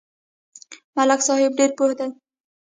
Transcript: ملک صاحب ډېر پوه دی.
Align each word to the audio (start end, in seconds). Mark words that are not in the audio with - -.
ملک 0.95 1.21
صاحب 1.27 1.51
ډېر 1.59 1.71
پوه 1.77 1.93
دی. 1.99 2.09